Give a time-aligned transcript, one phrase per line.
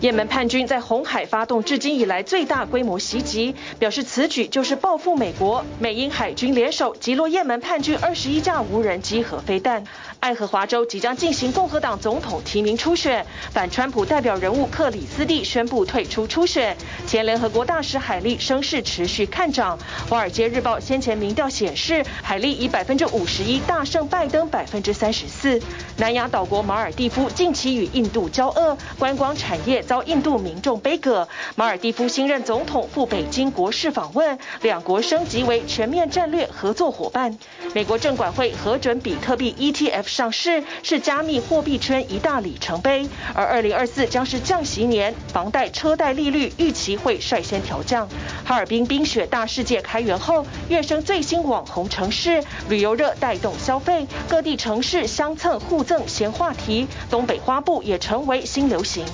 [0.00, 5.64] 也门叛军在红海发动至今以来最大规模袭击，表示此举就是报复美国。
[5.78, 9.82] 美英海军联手击落也门叛军二十一架无人机和飞弹。
[10.20, 16.76] 爱荷华州即将进行共和党总统提名初选，反川普代表人物克里斯蒂宣布退出初选。
[17.06, 19.78] 前联合国大使海莉声势持续看涨。
[20.10, 25.60] 华尔街日报先前民调显示，海莉以百分之五十一大胜拜登百分之三十四。
[25.96, 29.82] 南亚岛国马尔地夫近期与印度交恶，观光产业。
[29.86, 37.38] 遭印度民众杯葛，马尔地夫新任总统赴北京国事访问，两国升级为全面战略合作伙伴。
[37.74, 43.08] 美国证管会核准比特币 ETF 上市，是加密货币圈一大里程碑。
[43.34, 48.08] 而二零二四将是降息年，房贷、车贷利率预期会率先调降。
[48.44, 59.04] 哈尔滨冰雪大世界开园后，跃升最新网红城市，旅游热带动消费，各地城市相蹭互赠新话题，东北花布也成为新流行。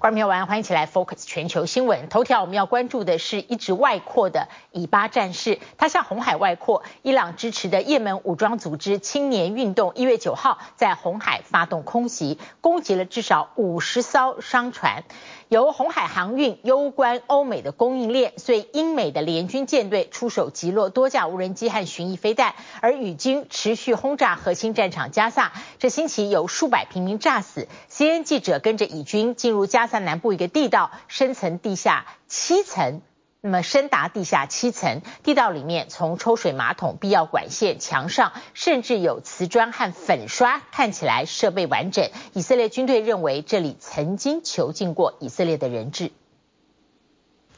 [0.00, 6.84] 观众朋友晚上欢迎起来 Focus 全球新闻头条，我们要关注的是一直外扩的以巴战事，它向红海外扩。
[7.02, 15.02] 伊朗支持的也门武装组织青年运动一月九号在红海发动空袭，攻击了至少五十艘商船。
[15.48, 25.52] 由红海航运攸关欧美的供应链，所以英美的联军舰队出手击落多架无人机和巡弋飞弹，而以军持续轰炸核心战场加萨。
[25.78, 27.66] 这星期有数百平民炸死。
[27.90, 33.00] CNN 记者跟着以军进入加萨南部一个地道，深层地下七层。
[33.41, 42.09] 那么深达地下七层，地道里面从抽水马桶、必要管线、墙上，甚至有瓷砖和粉刷，看起来设备完整。
[42.33, 46.11] 以色列军队认为这里曾经囚禁过以色列的人质。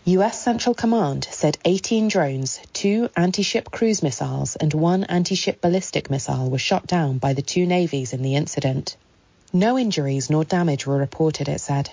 [0.06, 0.48] U.S.
[0.48, 6.60] Central Command said 18 drones, two anti-ship cruise missiles, and one anti-ship ballistic missile were
[6.60, 8.98] shot down by the two navies in the incident.
[9.52, 11.90] No injuries nor damage were reported, it said.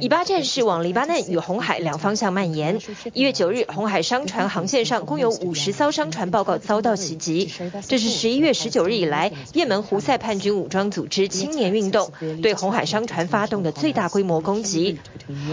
[0.00, 2.80] 以巴战事往黎巴嫩与红海两方向蔓延。
[3.12, 7.52] 一月九日，红海商船航线上共有五十艘商船报告遭到袭击。
[7.86, 12.10] 这是十一月十九日以来，也门胡塞叛军武装组织青年运动
[12.42, 14.98] 对红海商船发动的最大规模攻击。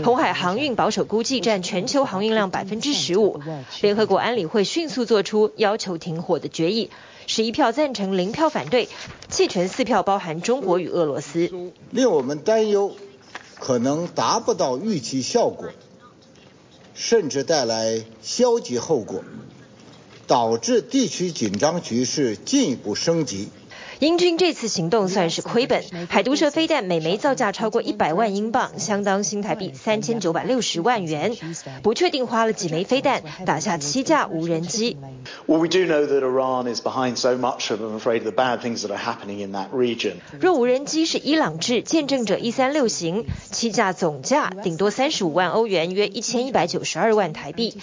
[0.04, 3.42] 红海航运保守估计占全球航运量百分之十五。
[3.82, 6.90] 联合国安理会迅速做出要求停火的决议，
[7.28, 8.88] 十一票赞成，零票反对，
[9.28, 11.52] 弃权四票包含中国与俄罗斯。
[11.92, 12.96] 令我们担忧。
[13.60, 15.70] 可能达不到预期效果，
[16.94, 19.24] 甚至带来消极后果，
[20.28, 23.50] 导致地区紧张局势进一步升级。
[24.00, 31.36] 英军这次行动算是亏本，海毒蛇飞弹每枚造价超过一百万英镑，相当新台币三千九百六十万元。
[31.82, 34.98] 不确定花了几枚飞弹打下七架无人机。
[35.48, 38.86] Well, we do know that Iran is behind so much of, I'm afraid, the bad things
[38.86, 40.16] that are happening in that region.
[40.40, 47.78] 若无人机是伊朗制，见证者一三六型，七架总价顶多三十五万欧元，约一千一百九十二万台币。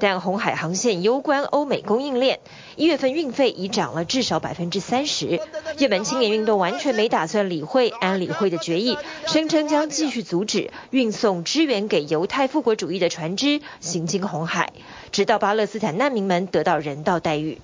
[0.00, 2.40] 但红海航线攸关欧美供应链，
[2.74, 5.40] 一月份运费已涨了至少百分之三十。
[5.78, 8.96] 也门青年运动完全没打算理会安理会的决议，
[9.26, 14.72] 声称将继续阻止运送支援给犹太复国主义的船只行经红海，
[15.12, 17.58] 直到巴勒斯坦难民们得到人道待遇。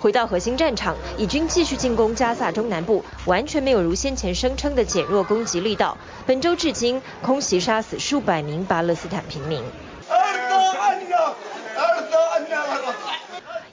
[0.00, 5.96] 回到核心战场，以军继续进攻加萨中南部，完全没有如先前声称的减弱攻击力道。
[6.26, 9.62] 本周至今，空袭杀死数百名巴勒斯坦平民。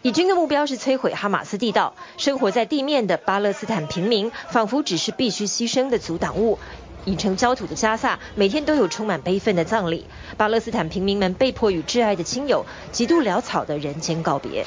[0.09, 6.58] 以军的目标是摧毁哈马斯地道，生活在地面的巴勒斯坦平民仿佛只是必须牺牲的阻挡物。
[7.06, 14.66] 已成焦土的加萨每天都有充满悲愤的葬礼，巴勒斯坦平民们被迫与挚爱的亲友极度潦草的人间告别。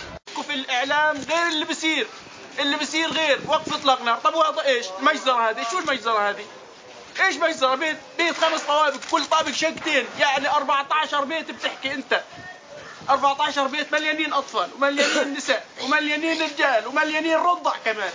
[13.11, 18.13] 14 بيت مليانين أطفال ومليانين نساء ومليانين رجال ومليانين رضع كمان.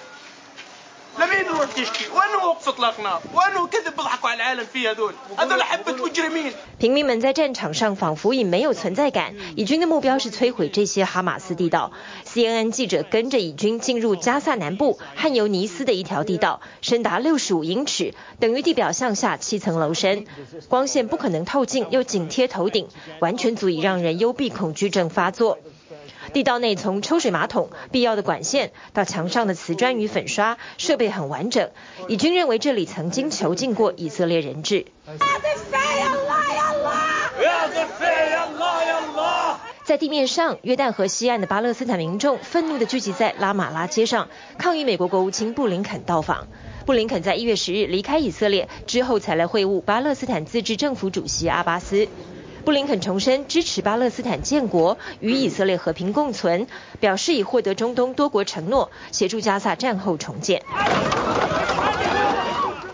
[6.78, 9.34] 平民们在战场上仿佛已没有存在感。
[9.56, 11.92] 以军的目标是摧毁这些哈马斯地道。
[12.26, 20.26] CNN 记者跟着以军进入加萨南部汉尤尼斯的一条地道，深达六十五英尺，等于地表向下七层楼深，
[20.70, 22.88] 光线不可能透进，又紧贴头顶，
[23.20, 25.58] 完全足以让人幽闭恐惧症发作。
[26.34, 31.70] 地道内从抽水马桶、必要的管线到墙上的瓷砖与粉刷，设备很完整。
[32.08, 34.86] 以军认为这里曾经囚禁过以色列人质。
[39.84, 44.28] 在地面上，约旦河西岸的巴勒斯坦民众愤怒地聚集在拉马拉街上，
[44.58, 46.48] 抗议美国国务卿布林肯到访。
[46.86, 52.10] 布林肯在一月十日离开以色列之后，才来会晤巴勒斯坦自治政府主席阿巴斯。
[52.68, 56.68] 布林肯重申支持巴勒斯坦建国与以色列和平共存，
[57.00, 60.62] 表示已获得中东多国承诺，协助加萨战后重建。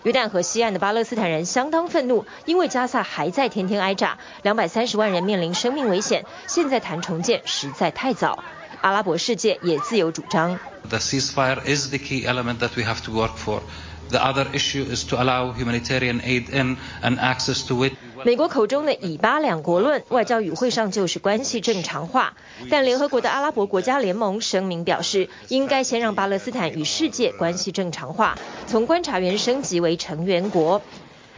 [0.04, 6.24] 约旦河西岸的巴勒斯坦人相当愤怒，因为加萨还在天天挨炸，两百三十万人面临生命危险。
[6.46, 8.44] 现在谈重建实在太早。
[8.82, 10.60] 阿拉伯世界也自有主张。
[10.88, 13.62] The ceasefire is the key element that we have to work for.
[14.10, 17.94] The other issue is to allow humanitarian aid in and access to it.
[18.26, 22.38] 美国口中的以巴两国论，外交语汇上就是关系正常化。
[22.70, 30.82] 但联合国的阿拉伯国家联盟声明表示，应该先让巴勒斯坦与世界关系正常化，从观察员升级为成员国。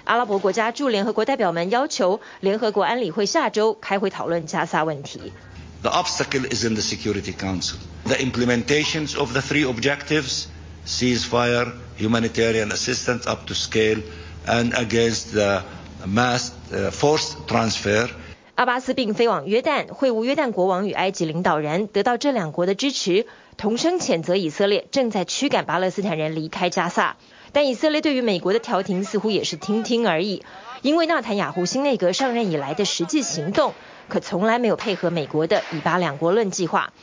[0.04, 5.34] 阿拉伯国家驻联合国代表们要求联合国安理会下周开会讨论加萨问题。
[5.82, 7.78] The obstacle is in the Security Council.
[8.06, 10.46] The implementations of the three objectives,
[10.86, 14.02] ceasefire, humanitarian assistance up to scale,
[14.46, 15.64] and against the
[16.08, 16.52] mass
[16.92, 18.10] Force transfer.
[18.56, 23.26] 阿巴斯并飞往约旦会晤约旦国王与埃及领导人，得到这两国的支持，
[23.58, 27.18] 同声谴责以色列正在驱赶巴勒斯坦人离开加萨。
[27.52, 30.44] 但以色列对于美国的调停似乎也是听听而已，
[30.82, 33.74] 因为纳坦雅胡新内阁上任以来的实际行动。
[34.08, 36.94] 可从来没有配合美国的以巴两国论计划。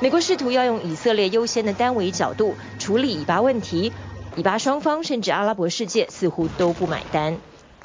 [0.00, 3.92] 美国试图要用以色列优先的单维角度处理以巴问题，
[4.36, 7.38] 以巴双方甚至阿拉伯世界似乎都不买单。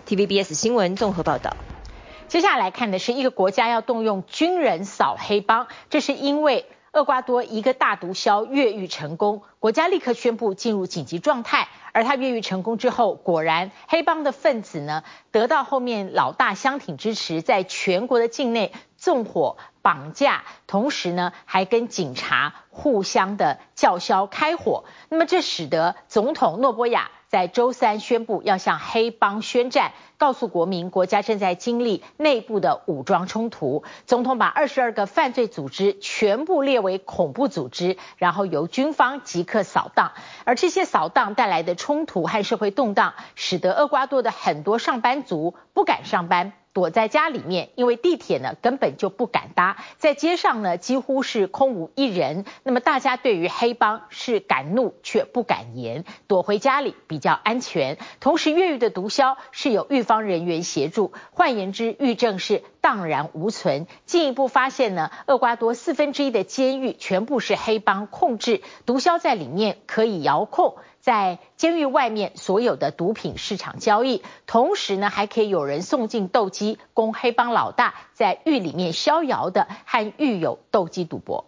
[0.07, 1.55] TVBS 新闻综合报道。
[2.27, 11.67] 接下来看的是一个国家要动用军人扫黑帮，这是因为厄瓜多一个大毒枭越狱成功，国家立刻宣布进入紧急状态。
[11.91, 24.83] 而他越狱成功之后，果然黑帮的分子呢，得到后面老大相挺支持，在全国的境内纵火、绑架，同时呢还跟警察互相的叫嚣开火。
[25.09, 29.93] 那么这使得总统诺波亚在周三宣布要向黑帮宣战。
[30.17, 33.83] 告诉国民，国家正在经历内部的武装冲突。
[34.05, 40.11] 总统把二十二个犯罪组织全部列为恐怖组织，然后由军方即刻扫荡。
[40.43, 46.51] 而这些扫荡带来的冲突和社会动荡，使得厄瓜多的很多上班族不敢上班。
[46.79, 52.45] 躲在家里面，因为地铁呢根本就不敢搭，在街上呢几乎是空无一人。
[52.63, 57.97] 那么大家对于黑帮是敢怒却不敢言，躲回家里比较安全。
[58.21, 63.85] 同时越狱的毒枭是有狱方人员协助，换言之，狱政是荡然无存。
[64.05, 70.77] 进一步发现呢，厄瓜多四分之一的监狱全部是黑帮控制，毒枭在里面可以遥控。
[70.99, 81.45] 在监狱外面所有的毒品市场交易，同时呢，还可以有人送进斗鸡，供黑帮老大在狱里面逍遥的和狱友斗鸡赌博。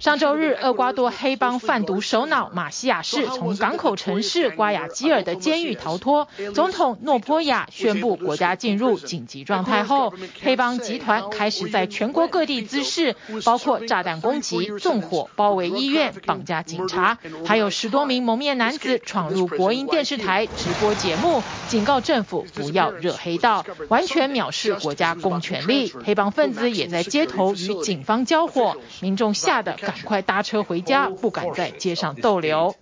[0.00, 6.26] 上周日，厄瓜多黑帮贩毒首脑马西亚士从港口城市瓜亚基尔的监狱逃脱。
[6.54, 13.14] 总统诺波亚宣布国家进入紧急状态后，黑帮集团开始在全国各地滋事，
[13.44, 25.92] 包括炸弹攻击、纵火、包围医院、绑架警察，还有十多名蒙面男子闯入国营电视台直播节目，警告政府不要惹黑道，完全藐视国家公权力。
[26.06, 29.76] 黑帮分子也在街头与警方交火，民众吓得。
[29.90, 32.74] 赶快搭车回家，不敢在街上逗留。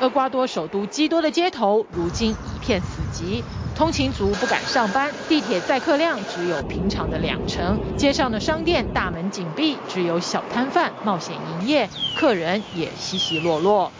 [0.00, 3.42] 厄瓜多首都基多的街头如今一片死寂。
[3.82, 13.90] 通勤族不敢上班，地铁载客量只有平常的两成，街上的商店大门紧闭，只有小摊贩冒险营业，客人也稀稀落落。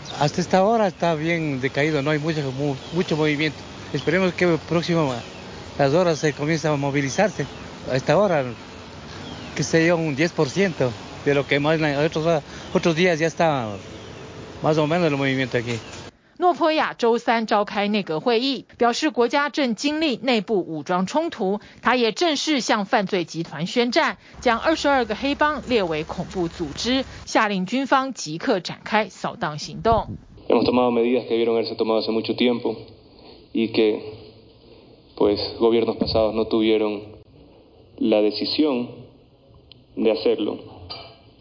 [16.39, 30.17] 诺波亚周三召开内阁会议，表示国家正经历内部武装冲突，他也正式向犯罪集团宣战，将二十二个黑帮列为恐怖组织，下令军方即刻展开扫荡行动。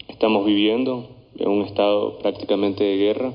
[0.08, 1.06] Estamos viviendo
[1.38, 3.32] en un estado prácticamente de guerra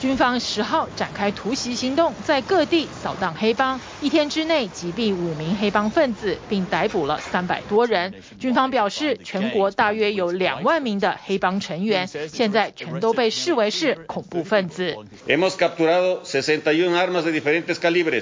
[0.00, 8.14] 军方十号展开突袭行动，在各地扫荡黑帮，一天之内击毙五名黑帮分子，并逮捕了三百多人。
[8.38, 14.94] 军方表示，全国大约有两万名的黑帮成员，现在全都被视为是恐怖分子。
[14.96, 18.18] 我们缴获了61支不同口径的枪支，418发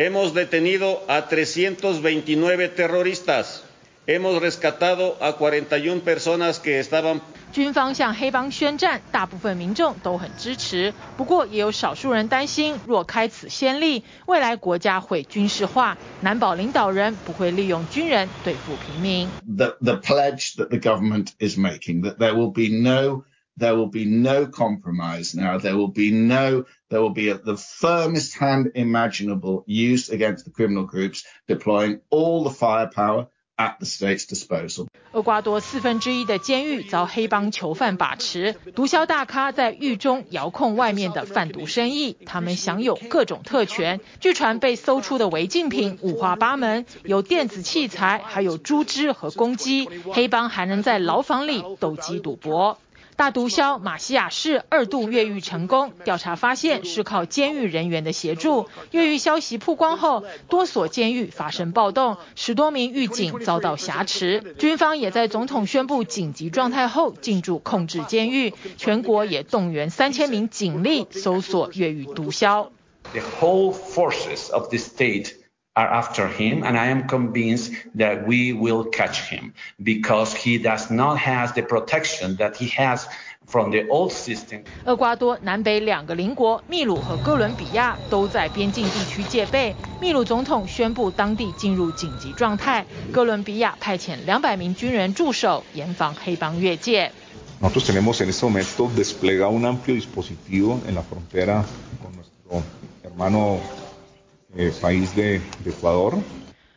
[0.00, 3.62] Hemos detenido a 329 terroristas.
[4.06, 7.20] Hemos rescatado a 41 personas que estaban.
[7.52, 10.92] 军方向黑帮宣战，大部分民众都很支持。
[11.16, 19.28] 不过，也有少数人担心，若开此先例，未来国家会军事化，难保领导人不会利用军人对付平民。
[19.56, 23.24] The the pledge that the government is making that there will be no
[23.57, 25.57] there will be no compromise now.
[25.57, 30.51] There will be no there will be a, the firmest hand imaginable used against the
[30.51, 33.27] criminal groups, deploying all the firepower.
[33.57, 34.87] At the state's disposal.
[35.11, 43.99] 厄瓜多四分之一的监狱遭黑帮囚犯把持，毒枭大咖在狱中遥控外面的贩毒生意，他们享有各种特权。
[44.19, 49.87] 据传被搜出的违禁品五花八门，有电子器材，还有猪只和公鸡。
[50.11, 52.79] 黑帮还能在牢房里斗鸡赌博。
[53.21, 58.67] 大毒枭马西亚士二度越狱成功，调查发现是靠监狱人员的协助。
[58.89, 64.55] 越狱消息曝光后，多所监狱发生暴动，十多名狱警遭到挟持。
[64.57, 72.69] 军方也在总统宣布紧急状态后进驻控制监狱，全国也动员三千名警力搜索越狱毒枭。
[73.13, 75.33] The whole forces of the state
[75.74, 79.52] are after him, and I am convinced that we will catch him
[79.82, 83.06] because he does not have the protection that he has
[83.46, 84.62] from the old system.
[84.86, 89.74] 厄瓜多南北两个邻国秘鲁和哥伦比亚都在边境地区戒备。
[90.00, 97.12] 秘鲁总统宣布当地进入紧急状态，哥伦比亚派遣两百名军人驻守，严防黑帮越界。
[97.60, 101.64] Nosotros tenemos en este momento desplegado un amplio dispositivo en la frontera
[102.02, 102.62] con nuestro
[103.04, 103.60] hermano.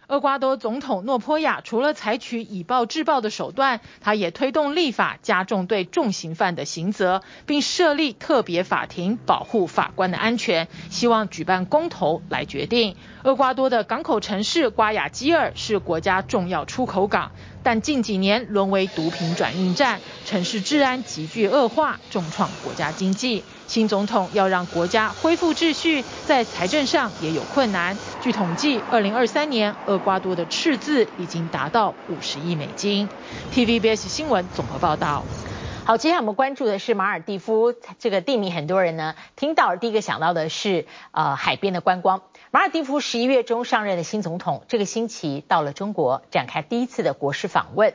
[0.06, 12.96] 厄瓜多总统诺波亚除了采取以暴制暴的手段，他也推动立法加重对重刑犯的刑责，并设立特别法庭保护法官的安全，希望举办公投来决定。
[13.24, 17.32] 厄瓜多的港口城市瓜亚基尔是国家重要出口港。
[17.64, 23.42] 但近几年沦为毒品转运站，城市治安急剧恶化，重创国家经济。
[23.66, 27.96] 新总统要让国家恢复秩序，在财政上也有困难。
[28.20, 33.08] 据统计，二零二三年厄瓜多的赤字已经达到五十亿美金。
[33.54, 35.24] TVBS 新闻综合报道。
[35.86, 42.22] 好，接下来我们关注的是马尔地夫这个地名，很多人呢听到第一个想到的是呃海边的观光。
[42.54, 47.94] 马尔地夫十一月中上任的新总统，这个星期到了中国，展开第一次的国事访问。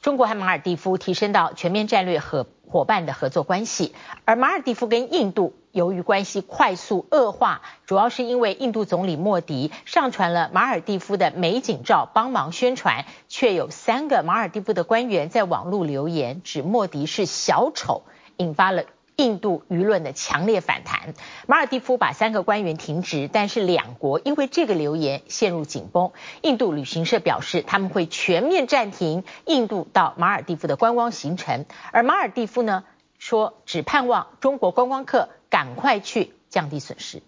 [0.00, 18.04] 中国和马尔地夫提升到全面战略合伙伴的合作关系，而马尔地夫跟印度由于关系快速恶化，主要是因为印度总理莫迪上传了马尔地夫的美景照帮忙宣传，却有三个马尔地夫的官员在网络留言指莫迪是小丑，
[18.38, 18.84] 引发了。
[19.18, 21.12] 印度舆论的强烈反弹，
[21.48, 26.12] 马尔蒂夫把三个官员停职，但是两国因为这个留言陷入紧绷。
[26.40, 32.84] 印度旅行社表示，他们会全面暂停印度到马尔蒂夫的观光行程，而马尔蒂夫呢
[33.18, 37.20] 说，只盼望中国观光客赶快去，降低损失。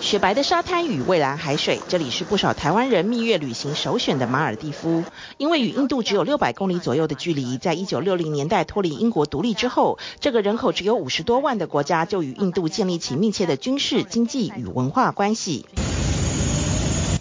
[0.00, 5.02] 雪白的沙滩与蔚蓝海水，这里是不少台湾人蜜月旅行首选的马尔地夫。
[5.38, 15.64] 因为与印度只有六百公里左右的距离，在一九六零年代脱离英国独立之后，这个人口只有五十多万的国家就与印度建立起密切的军事、经济与文化关系。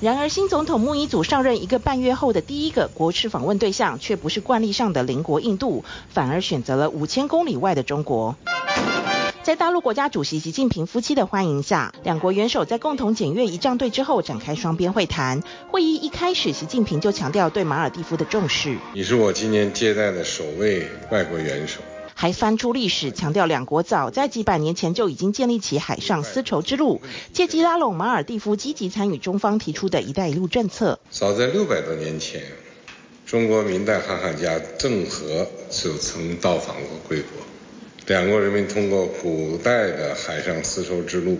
[0.01, 8.35] 然而，新总统穆伊祖上任一个半月后的第一个国事访问对象，却不是惯例上的邻国印度，反而选择了五千公里外的中国。
[9.45, 15.43] 在大陆国家主席习近平夫妻的欢迎下，两国元首在共同检阅仪仗队之后展开双边会谈。
[15.69, 18.79] 会议一开始，习近平就强调对马尔蒂夫的重视。
[18.95, 21.81] 你是我今年接待的首位外国元首，
[22.15, 30.99] 还翻出历史，强调两国早在几百年前就已经建立起海上丝绸之路，借机拉拢马尔蒂夫积极参与中方提出的一带一路政策。
[31.11, 32.41] 早在六百多年前，
[33.27, 37.45] 中国明代航海家郑和就曾到访过贵国。
[38.07, 41.39] 两国人民通过古代的海上丝绸之路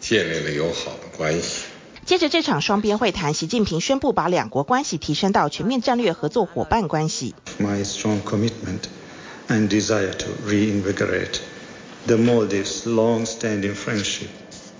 [0.00, 1.66] 建立了友好的关系。
[2.04, 7.34] 接着这场双边会谈，习近平宣布把两国关系提升到全面战略合作伙伴关系。
[7.60, 8.80] My strong commitment
[9.48, 11.38] and desire to reinvigorate
[12.06, 14.28] the Maldives' long-standing friendship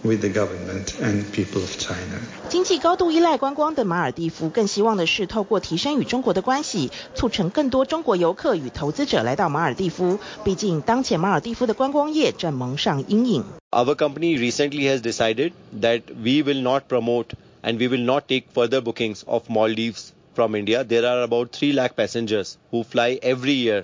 [0.04, 2.20] with the government and people of China.
[2.50, 10.20] 经济高度依赖观光的马尔地夫，更希望的是透过提升与中国的关系，促成更多中国游客与投资者来到马尔地夫。
[10.44, 13.44] 毕竟当前马尔地夫的观光业正蒙上阴影。
[13.72, 17.28] Our company recently has decided that we will not promote
[17.62, 20.84] and we will not take further bookings of Maldives from India.
[20.84, 23.84] There are about 3 lakh passengers who fly every year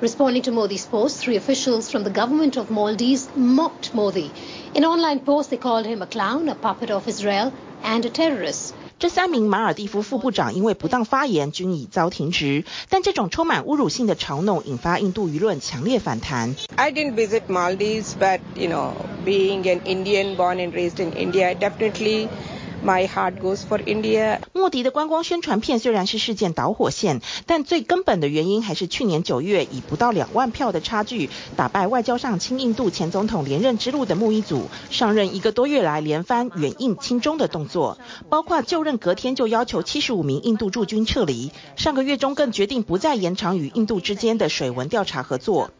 [0.00, 4.32] Responding to Modi's post, three officials from the government of Maldives mocked Modi.
[4.74, 7.52] In online posts, they called him a clown, a puppet of Israel,
[7.82, 8.74] and a terrorist.
[8.96, 16.54] 这三名马尔地夫副部长因为不当发言均已遭停职，但这种充满侮辱性的嘲弄引发印度舆论强烈反弹。
[16.76, 18.92] I didn't visit Maldives, but you know,
[19.24, 22.28] being an Indian born and raised in India, definitely.
[22.83, 24.39] My heart goes for India.
[24.53, 37.97] 莫迪的观光宣传片虽然是事件导火线，但最根本的原因还是去年九月以不到两万票的差距打败外交上亲印度前总统连任之路的穆伊祖，上任一个多月来连番远印亲中的动作，
[38.29, 45.71] 包括就任隔天就要求七十五名印度驻军撤离，上个月中更决定不再延长与印度之间的水文调查合作。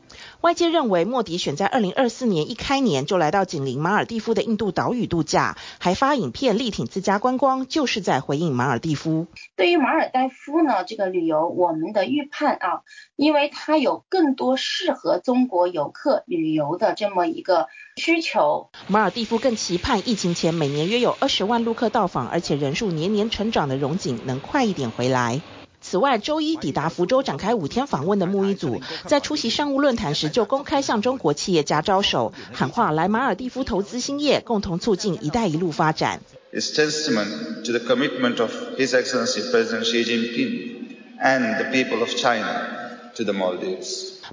[0.41, 9.27] 外界认为，莫迪选在二零二四年一开年就来到紧邻马尔地夫的印度岛屿度假，还发影片力挺自家观光，就是在回应马尔地夫。
[9.57, 12.83] 对于马尔代夫呢，这个旅游，我们的预判啊，
[13.17, 17.67] 因为它有更多适合中国游客旅游的这么一个
[17.97, 18.69] 需求。
[18.87, 25.41] 马尔蒂夫更期盼疫情前每年约有二十万陆客到访，而且人数年年成长的荣景能快一点回来。
[25.89, 36.21] 此外，周一抵达福州展开五天访问的穆伊祖，在出席商务论坛时就公开向中国企业家招手，喊话来马尔蒂夫投资兴业，共同促进“一带一路”发展。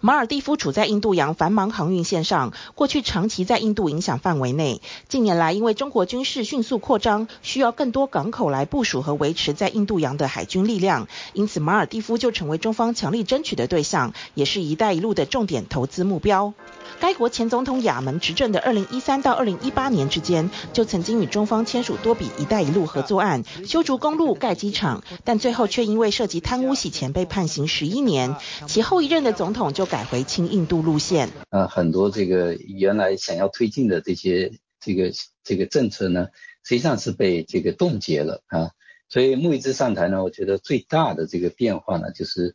[0.00, 4.80] 马尔蒂夫处在印度洋繁忙航运线上，过去长期在印度影响范围内。
[5.08, 16.52] 近年来，因为中国军事迅速扩张，需要更多港口来部署和维持在印度洋的海军力量，因此马尔蒂夫就成为中方强力争取的对象，也是一带一路的重点投资目标。
[17.00, 28.36] 该国前总统亚门执政的二零一三到二零一八年之间，就曾经与中方签署多笔“一带一路”合作案，修筑公路、盖机场，但最后却因为涉及贪污洗钱被判刑十一年。
[28.66, 31.30] 其后一任的总统就改回亲印度路线。
[31.50, 36.28] 呃，很多这个原来想要推进的这些这个这个政策呢，
[36.62, 38.70] 实际上是被这个冻结了啊。
[39.08, 42.54] 所以穆伊兹上台呢，我觉得最大的这个变化呢，就是。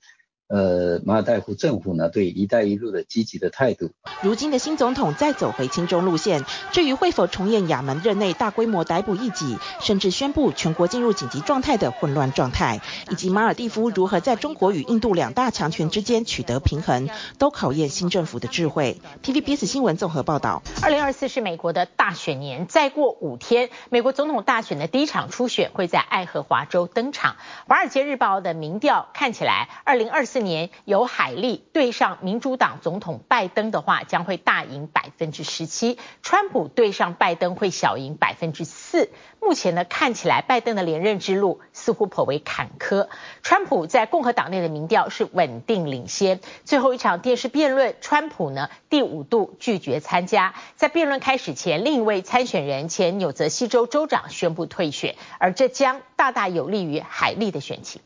[0.52, 3.92] 呃，马尔代夫政府呢，对“一带一路”的积极的态度。
[4.22, 19.00] 如今的新总统再走回亲中路线，至于会否重演亚门任内大规模逮捕异己，甚至宣布全国进入紧急状态的混乱状态，以及马尔蒂夫如何在中国与印度两大强权之间取得平衡，都考验新政府的智慧。
[19.24, 20.62] TVBS 新闻综合报道。
[20.84, 27.38] 二零二四是美国的大选年，再过五天，美国总统大选的第一场初选会在爱荷华州登场。
[27.70, 39.10] 华尔街日报的民调看起来，二零二四年由海利对上民主党总统拜登的话，将会大赢百分之十七；川普对上拜登会小赢百分之四。
[39.40, 43.08] 目前呢，看起来拜登的连任之路似乎颇为坎坷。
[43.42, 46.40] 川普在共和党内的民调是稳定领先。
[46.64, 50.54] 最后一场电视辩论，川普呢第五度拒绝参加。
[50.76, 58.02] 在辩论开始前，另一位参选人前纽泽西州州长宣布退选，而这将大大有利于海利的选情。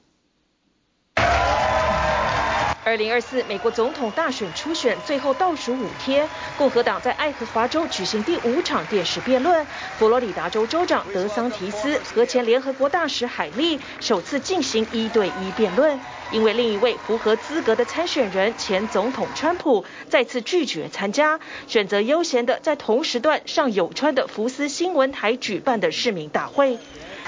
[2.85, 9.65] 二零二四美国总统大选初选最后倒数五天，共和党在爱荷华州举行第五场电视辩论。
[9.97, 15.99] 佛罗里达州州长德桑提斯和前联合国大使海利首次进行一对一辩论，
[16.31, 26.77] 因为另一位符合资格的参选人前总统川普再次拒绝参加，选择悠闲的在同时段上有川的福斯新闻台举办的市民大会。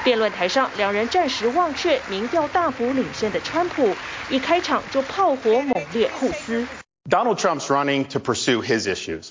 [0.03, 3.95] 辩论台上，两人暂时忘却民调大幅领先的川普，
[4.29, 6.65] 一开场就炮火猛烈互撕。
[7.10, 9.29] Donald Trump's running to pursue his issues.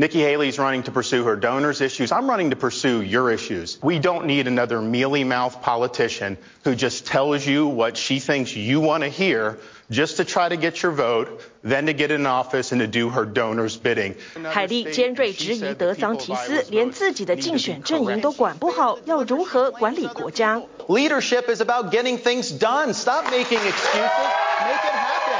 [0.00, 2.12] Nikki Haley's running to pursue her donors' issues.
[2.12, 3.80] I'm running to pursue your issues.
[3.82, 8.80] We don't need another mealy mouth politician who just tells you what she thinks you
[8.80, 9.58] want to hear
[9.90, 13.08] just to try to get your vote, then to get in office and to do
[13.08, 14.14] her donors' bidding.
[14.44, 20.62] 海莉尖锐质疑德桑提斯连自己的竞选阵营都管不好，要如何管理国家？
[20.86, 22.94] Leadership is about getting things done.
[22.94, 24.28] Stop making excuses.
[24.60, 25.31] Make it happen.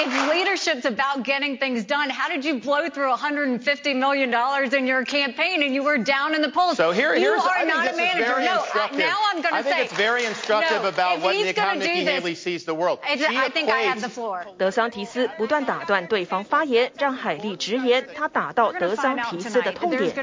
[0.00, 4.32] If leadership's about getting things done, how did you blow through $150 million
[4.72, 6.76] in your campaign and you were down in the polls?
[6.76, 8.40] So here, you here's, are I think not a manager.
[8.40, 8.98] No, instructive.
[8.98, 9.70] now I'm going to say.
[9.70, 12.74] I think it's very instructive no, about what Nick, how Nikki this, Haley sees the
[12.74, 13.00] world.
[13.02, 14.44] I think I have the floor.
[14.56, 20.14] 德桑提斯不断打断对方发言，让海莉直言他打到德桑提斯的痛点。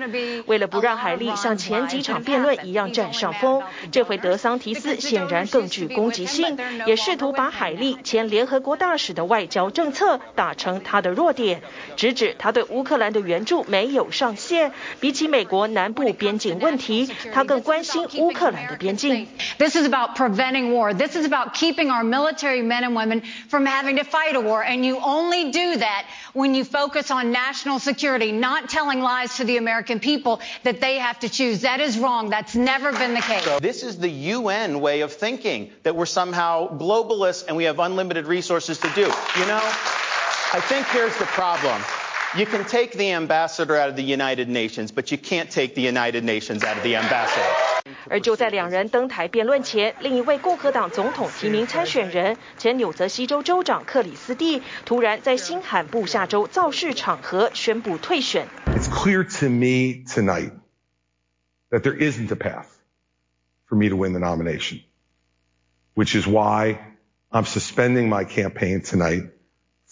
[0.46, 3.62] 为了不让海莉像前几场辩论一样占上风，
[3.92, 11.62] 这回德桑提斯显然更具攻击性，也试图把海莉前联合国大使的外交政策打成他的弱点，
[11.96, 14.72] 直指他对乌克兰的援助没有上限。
[15.00, 19.28] 比起美国南部边境问题，他更关心乌克兰的边境。
[19.58, 20.94] This is about preventing war.
[20.94, 24.64] This is about keeping our military men and women from having to fight a war.
[24.64, 29.46] And you only do that when you focus on national security, not telling lies to
[29.46, 31.62] the American people that they have to choose.
[31.62, 32.30] That is wrong.
[32.30, 33.44] That's never been the case.
[33.44, 37.80] So this is the UN way of thinking that we're somehow globalists and we have
[37.80, 39.02] unlimited resources to do.
[39.02, 39.62] You know?
[40.54, 41.82] I think here's the problem.
[42.38, 45.82] You can take the ambassador out of the United Nations, but you can't take the
[45.82, 47.75] United Nations out of the ambassador.
[48.09, 58.49] 而就在两人登台辩论前，另一位共和党总统提名参选人前纽泽西州州长克里斯蒂突然在新罕布夏州造势场合宣布退选。
[58.67, 60.53] It's clear to me tonight
[61.71, 62.67] that there isn't a path
[63.69, 64.81] for me to win the nomination,
[65.95, 66.79] which is why
[67.31, 69.31] I'm suspending my campaign tonight.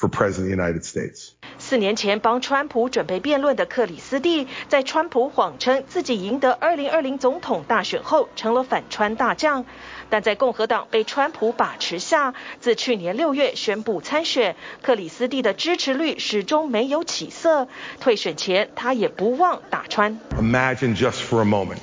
[0.04, 1.30] For President of the United States.
[1.58, 9.64] 四年前帮川普准备辩论的克里斯蒂，在川普谎称自己赢得2020总统大选后，成了反川大将。
[10.10, 17.70] 但在共和党被川普把持下，自去年六月宣布参选，克里斯蒂的支持率始终没有起色。
[18.02, 20.20] 退选前，他也不忘打川。
[20.38, 21.78] Imagine just for a moment,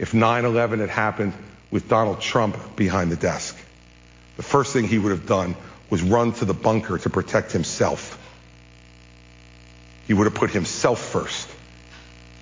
[0.00, 1.30] if 9/11 had happened
[1.70, 3.54] with Donald Trump behind the desk,
[4.34, 5.54] the first thing he would have done.
[5.90, 8.18] Was run to the bunker to protect himself.
[10.06, 11.48] He would have put himself first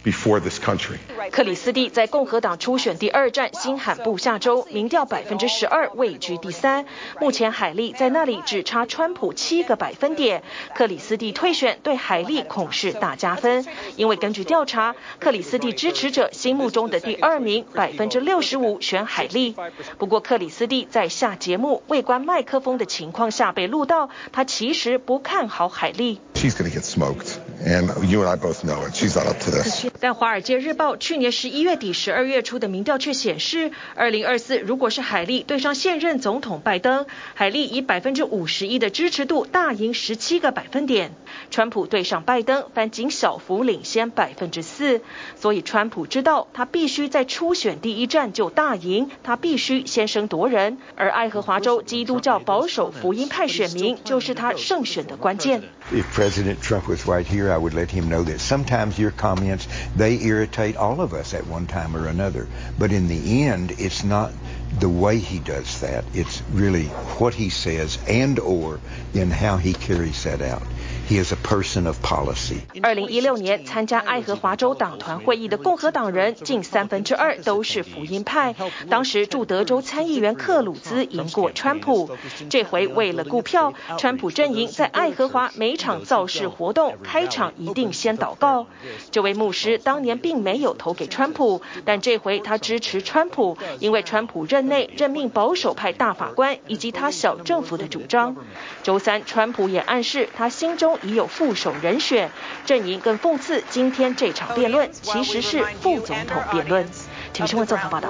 [0.06, 0.98] before this country.
[1.32, 6.86] 克里斯蒂在共和党初选第二战新罕布下州，民调百分之十二，位居第三。
[7.20, 10.44] 目前海利在那里只差川普七个百分点。
[10.76, 13.66] 克里斯蒂退选对海利恐是大加分，
[13.96, 19.56] 因为根据调查，克里斯蒂支持者心目中的第二名百分之六十五选海利。
[19.98, 26.20] 不过克里斯蒂在下节目未关麦克风的情况下被录到，他其实不看好海利。
[26.34, 28.94] She's going to get smoked, and you and I both know it.
[28.94, 29.86] She's not up to this.
[30.00, 41.10] 但《华尔街日报》去年十一月底、十二月初的民调却显示，二零二四如果是海利对上现任总统拜登，海利以百分之五十一的支持度大赢十七个百分点；
[41.50, 45.00] 川普对上拜登，反仅小幅领先百分之四。
[45.34, 50.78] 所以川普知道，他必须在初选第一站就大赢，他必须先声夺人。
[50.94, 55.62] 而爱荷华州基督教保守福音派选民就是他胜选的关键。
[55.92, 59.66] If President Trump was right here, I would let him know that sometimes your comments
[59.96, 62.48] they irritate all of us at one time or another.
[62.78, 64.34] But in the end, it's not
[64.78, 66.04] the way he does that.
[66.12, 66.84] It's really
[67.16, 68.78] what he says and or
[69.14, 70.64] in how he carries that out.
[71.08, 72.56] He is a person of policy.
[72.82, 78.56] 二零一六年参加爱荷华州党团会议的共和党人近三分之二都是福音派。
[78.90, 82.10] 当时驻德州参议员克鲁兹赢过川普。
[82.50, 88.66] 这回为了顾票，川普阵营在爱荷华每场造势活动开场一定先祷告。
[89.12, 98.34] 这位牧师当年并没有投给川普，但这回他支持川普，因为川普任内任命保守派大法官以及他小政府的主张。
[98.82, 100.95] 周三，川普也暗示他心中。
[101.02, 102.30] 已有副手人选，
[102.64, 106.88] 阵营更讽刺，今天这场辩论其实是副总统辩论。
[107.32, 108.08] 体育新闻综合报道。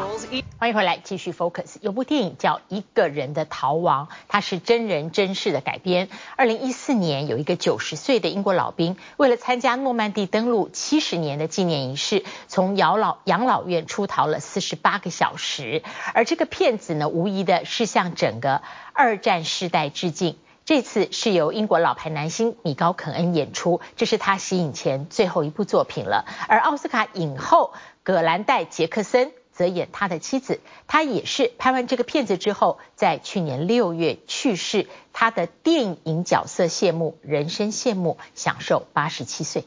[0.58, 1.76] 欢迎回来，继续 Focus。
[1.80, 6.08] 有部电影叫《一个人的逃亡》，它是真人真事的改编。
[6.36, 15.82] 二零一四年，有一个九十岁的英国老兵，为了参加诺曼底登陆七十年的纪念仪式，从养老养老院出逃了四十八个小时。
[16.14, 20.38] 而这个片子呢，无疑的是向整个二战时代致敬。
[20.66, 26.24] 这次是由英国老牌男星米高肯恩演出，这是他息影前最后一部作品了。
[26.48, 34.88] 而奥斯卡影后葛兰黛·杰克森则演他的妻子，他也是拍完这个片子之后，在去年六月去世。
[35.12, 39.64] 他的电影角色谢幕，人生谢幕，享受八十七岁。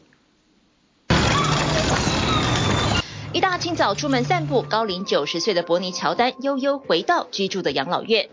[3.31, 8.27] 一大清早出门散步，高龄九十岁的伯尼乔丹悠悠回到居住的养老院。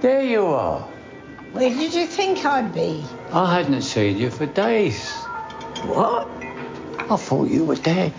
[0.00, 0.84] there you are.
[1.52, 3.04] Where did you think I'd be?
[3.32, 5.10] I hadn't seen you for days.
[5.86, 6.28] What?
[7.08, 8.12] I thought you were dead.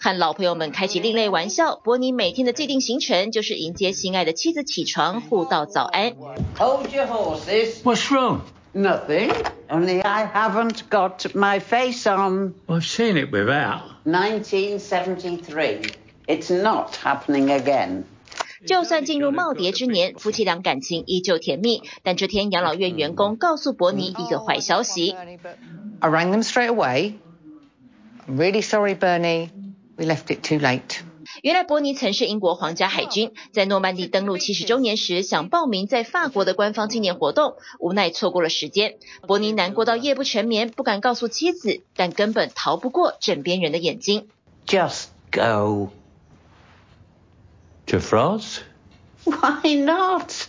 [0.00, 6.14] 和老朋友们开启另类玩笑，伯尼每天的既定行程就是迎接心爱的妻子起床，互道早安。
[6.56, 7.82] Hold your horses.
[7.82, 8.42] What's wrong?
[8.74, 9.32] Nothing.
[9.68, 12.54] Only I haven't got my face on.
[12.68, 13.82] I've seen it without.
[14.04, 15.92] 1973.
[16.28, 18.04] It's not happening again.
[18.65, 21.81] 就算进入耄耋之年，夫妻俩感情依旧甜蜜。
[22.03, 25.15] 但这天，养老院员工告诉伯尼一个坏消息。
[25.99, 27.13] I rang them straight away.
[28.27, 29.49] I'm really sorry, Bernie.
[29.97, 31.01] We left it too late.
[31.41, 38.95] 原来伯尼曾是英国皇家海军，在诺曼底登陆七十周年时，想报名在法国的官方纪念活动，无奈错过了时间。
[39.27, 44.27] 伯尼难过到夜不成眠，不敢告诉妻子，但根本逃不过枕边人的眼睛。
[44.67, 45.89] Just go.
[47.92, 48.60] To France?
[49.24, 50.48] Why not?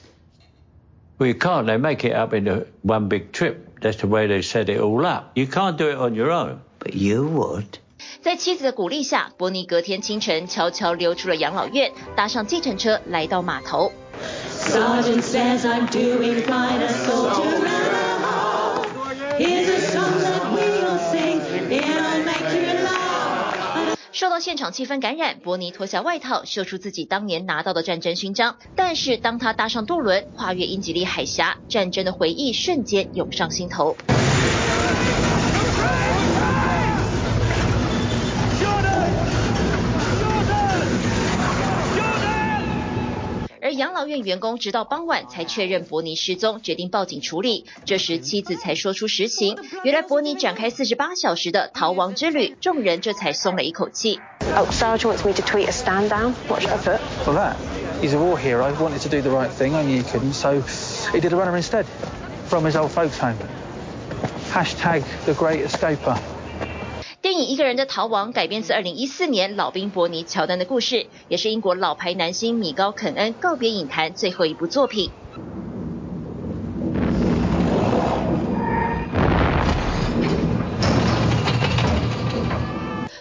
[1.18, 1.68] Well, you can't.
[1.68, 3.80] They make it up in a, one big trip.
[3.82, 5.32] That's the way they set it all up.
[5.36, 6.60] You can't do it on your own.
[6.80, 7.80] But you would.
[8.22, 13.92] 在妻子的鼓励下，伯尼隔天清晨悄悄溜出了养老院，搭上计程车来到码头。
[24.15, 28.59] 受到现场气氛感染，伯尼脱下外套，秀出自己当年拿到的战争勋章。
[28.77, 33.97] 但是当他搭上渡轮，跨越英吉利海峡，战争的回忆瞬间涌上心头。
[44.05, 47.65] 养院员工直到傍晚才确认伯尼失踪，决定报警处理。
[47.87, 54.21] 这时妻子才说出实情，原来伯尼展开四十八小时的逃亡之旅，众人这才松了一口气。
[54.55, 56.35] Oh, Sarge wants me to tweet a stand down.
[56.49, 57.01] What should I put?
[57.25, 57.57] Well, that.
[58.03, 58.71] He's a war hero.
[58.71, 59.75] He wanted to do the right thing.
[59.75, 60.61] I knew he couldn't, so
[61.13, 61.87] he did a runner instead
[62.49, 63.39] from his old folks home.
[64.53, 66.19] Hashtag the great escaper.
[67.25, 75.11] 电影《一个人的逃亡》改编自二零一四年老兵伯尼乔丹的故事，也是英国老牌男星米高肯恩告别影坛最后一部作品。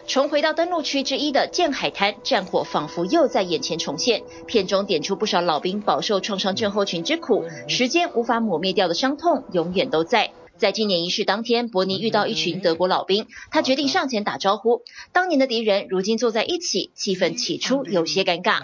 [0.05, 4.21] 重回到登陆区之一的剑海滩，战火仿佛又在眼前重现。
[4.45, 10.31] 片中点出不少老兵饱受创伤症候群之苦，时间无法抹灭掉的伤痛永远都在。
[10.63, 14.82] 在纪念仪式当天，伯尼遇到一群德国老兵，他决定上前打招呼。
[15.12, 18.62] 当年的敌人如今坐在一起，气氛起初有些尴尬。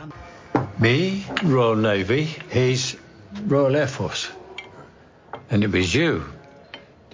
[0.78, 2.94] Me, Royal Navy, he's
[3.50, 4.28] Royal Air Force,
[5.52, 6.22] and it was you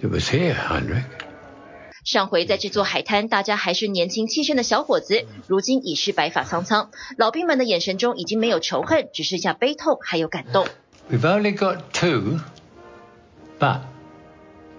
[0.00, 1.02] that was here, Heinrich.
[2.04, 6.92] 上回在这座海滩，大家还是年轻气盛的小伙子，如今已是白发苍苍。
[7.18, 10.68] 老兵们的眼神中已经没有仇恨，只剩下悲痛还有感动。
[11.10, 12.38] We've only got two,
[13.58, 13.80] but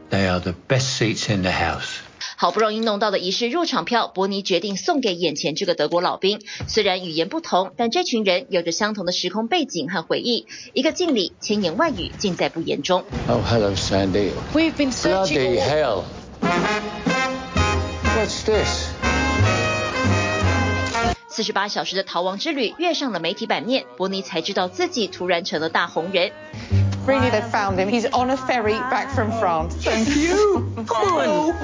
[0.09, 1.97] They are the best seats in the house.
[2.37, 6.39] 好不容易弄到的仪式入场票，伯尼决定送给眼前这个德国老兵。
[6.67, 10.45] 虽然语言不同，但这群人有着相同的时空背景和回忆。
[10.73, 13.03] 一个敬礼，千言万语尽在不言中。
[13.27, 14.31] Oh, hello, Sandy.
[14.53, 15.55] We've been searching.
[15.55, 16.03] Bloody hell.
[18.15, 18.89] What's this?
[21.29, 26.31] 四十八小时的逃亡之旅跃上了媒体版面，伯尼才知道自己突然成了大红人。
[27.06, 27.88] Really, they've found him.
[27.88, 29.74] He's on a ferry back from France.
[29.82, 30.72] Thank you.
[30.86, 31.54] Come on.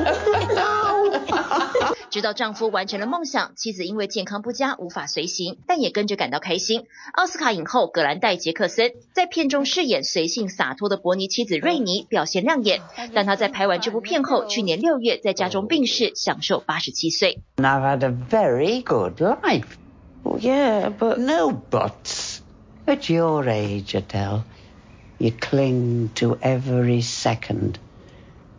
[2.10, 6.86] 直到丈夫完成了梦想，妻子因为健康不佳无法随行，但也跟着感到开心。
[7.12, 12.80] 奥斯卡影后葛兰黛·杰克森在片中饰演随性洒脱的伯尼妻子瑞妮，表现亮眼。
[13.14, 17.42] 但她在拍完这部片后，去年六月在家中病逝，享寿八十七岁。
[17.58, 19.66] I've had a very good life.
[20.24, 22.38] Oh, yeah, but no buts.
[22.86, 24.44] At your age, Adele.
[25.19, 27.75] You cling to every second,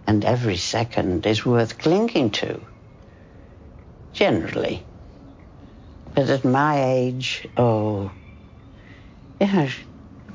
[0.07, 2.61] and every second is worth clinging to.
[4.15, 4.83] Generally.
[6.15, 8.13] But at my age, oh,
[9.41, 9.69] yeah,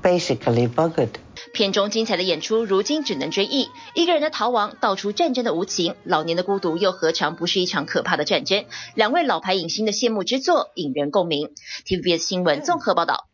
[0.03, 1.15] basically buggered.
[1.53, 3.69] 片中精彩的演出，如今只能追忆。
[3.95, 8.65] 一个人的逃亡，道出战争的无情；老年的孤独，又何尝不是一场可怕的战争？
[8.93, 11.51] 两位老牌影星的谢幕之作，引人共鸣。
[11.85, 13.28] TVBS 新闻综合报道。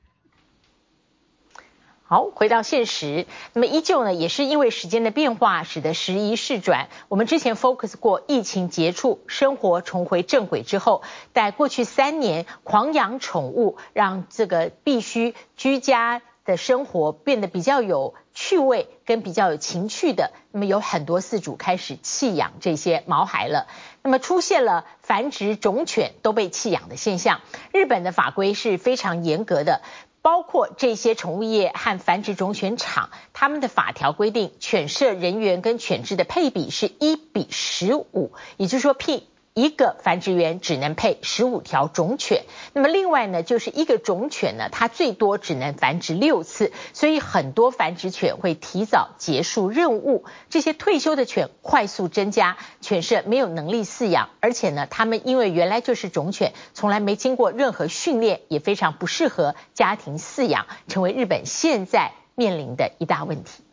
[2.08, 6.88] 好，回到现实，那么依旧呢，也是因为时间的变化，使得时移世转。
[7.08, 11.02] 我们之前 focus 过疫情结束，生活重回正轨之后，
[11.34, 23.66] 在过去三年狂养宠物，让这个必须居家的生活变得比较有趣味跟比较有情趣的，那么有很多饲主开始弃养这些毛孩了。
[24.04, 27.42] 那么出现了繁殖种犬都被弃养的现象。
[27.74, 29.82] 日本的法规是非常严格的，
[30.26, 39.28] 包括这些宠物业和繁殖种犬场，他们的法条规定，犬舍人员跟犬只的配比是一比十五，也就是说，，P。
[39.58, 63.64] 一个繁殖员只能配十五条种犬，那么另外呢，就是一个种犬呢，它最多只能繁殖六次，所以很多繁殖犬会提早结束任务，这些退休的犬快速增加，犬舍没有能力饲养，而且呢，它们因为原来就是种犬，从来没经过任何训练，也非常不适合家庭饲养，成为日本现在面临的一大问题。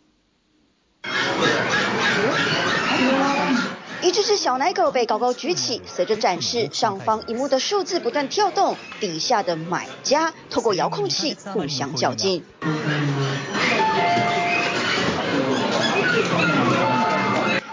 [4.12, 12.44] 一只只小奶狗被高高举起，随着展示上方荧幕的数字不断跳动，底下的买家透过遥控器互相较劲。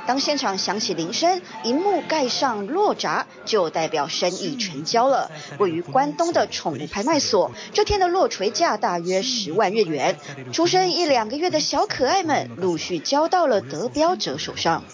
[0.07, 5.29] 当现场响起铃声，荧幕盖上落闸，就代表生意成交了。
[5.57, 10.17] 位于关东的宠物拍卖所，这天的落锤价大约十万日元。
[10.53, 14.85] 出生一两个月的小可爱们陆续交到了得标者手上。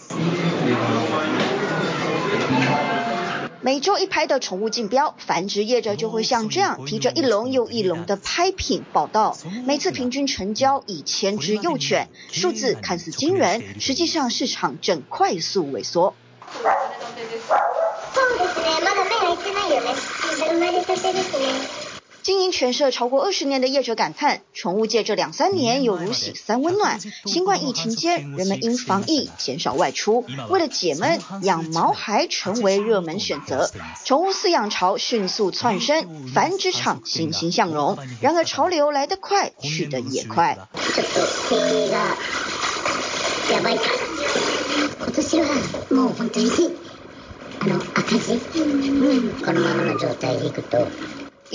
[3.66, 16.14] 每周一拍的宠物竞标，繁殖业者就会像这样提着一笼又一笼的拍品报道，每次平均成交一千只幼犬，数字看似惊人，实际上市场正快速萎缩。
[22.26, 27.00] 经营犬舍超过二十年的业者感叹，宠物界这两三年有如洗三温暖。
[27.26, 33.70] 新冠疫情间，人们因防疫减少外出，为了解闷，养毛孩成为热门选择。
[34.06, 37.96] 宠物饲养潮迅速窜升，繁殖场欣欣向荣。
[38.22, 40.58] 然而潮流来得快，去得也快。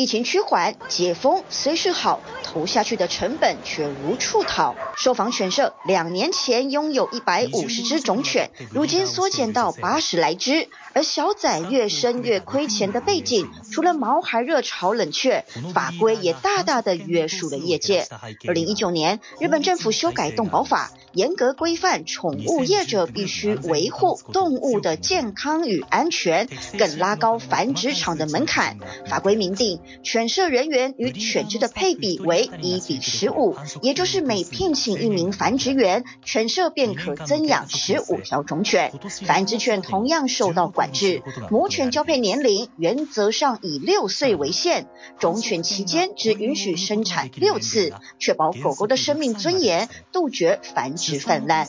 [0.00, 2.18] 疫情趋缓，解封虽是好，
[2.52, 4.74] 投下去的成本却无处讨。
[4.96, 10.68] 受访犬舍两年前拥有一百五十只种犬，如今缩减到八十来只。
[10.92, 18.08] 而小仔越生越亏钱的背景，除了毛孩热潮冷却，法规也大大的约束了业界。
[18.48, 28.76] 二零一九年，日本政府修改动保法，严格规范宠物业者必须维护动物的健康与安全，更拉高繁殖场的门槛。
[29.08, 38.92] 法规明定，犬舍人员与犬只的配比为一比十五，也就是每聘请一名繁殖员，犬舍便可增养十五条种犬。
[39.26, 44.86] 繁殖犬同样受到管制，母犬交配年龄原则上以六岁为限，
[45.18, 51.68] 种犬期间只允许生产六次，确保狗狗的生命尊严，杜绝繁殖泛滥。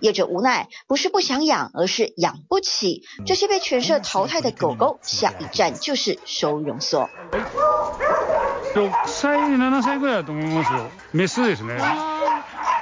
[0.00, 3.02] 业者无奈，不是不想养，而是养不起。
[3.26, 7.10] 这些被犬舍淘汰的狗狗，下一站就是收容所。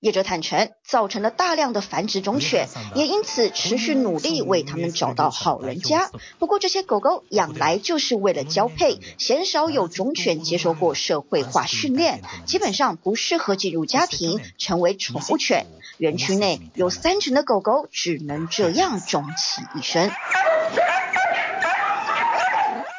[0.00, 6.10] 业者坦诚，造成了大量的繁殖种犬，也因此持续努力为他们找到好人家。
[6.38, 15.66] 不过，这些狗狗养来就是为了交配，鲜少有种犬接受过社会化训练，基本上不适合进入家庭，成为宠物犬。
[15.96, 20.12] 园区内有三成的狗狗只能这样终其一生。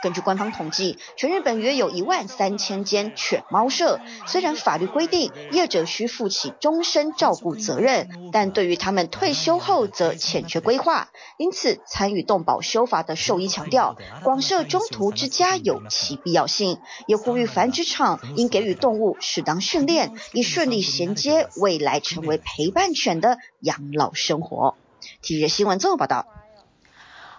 [0.02, 4.00] 根据官方统计，全日本约有一万三千间犬猫舍。
[4.28, 11.10] 虽然法律规定业者需负起终身照顾责任，但对于他们退休后则欠缺规划。
[11.38, 24.76] 因此，参与动保修法的兽医强调，广设中途之家有其必要性，也呼吁繁殖场应给予动物适当训练，以顺利衔接未来成为陪伴犬的养老生活。
[25.22, 26.39] 体育新闻综合报道。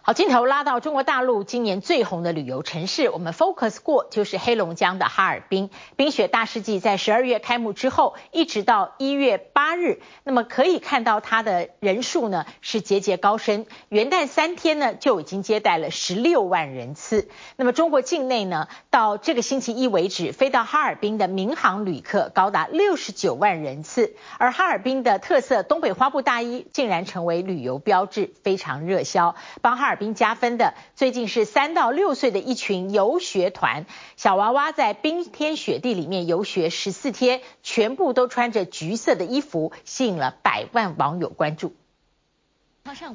[0.02, 5.68] 好，镜头拉到中国大陆今年最红的旅游城市，我们 focus 过就是黑龙江的哈尔滨。
[5.96, 13.66] 冰雪大世纪在十二月开幕之后，一直到一月八日，那么可以看到它的人数呢是节节高升。
[13.90, 17.28] 元旦三天呢就已经接待了十六万人次。
[17.56, 33.86] 那么中国境内呢，到这个星期一为止，飞到哈尔滨的民航旅客高达六十九万人次，而哈尔滨的特色东北花布大衣竟然成为旅游标志，非常热销，帮哈尔滨加分的，最近是三到六岁的一群游学团，
[34.16, 41.74] 小娃娃在冰天雪地里面游学十四天，全部都穿着橘色的衣服，吸引了百万网友关注。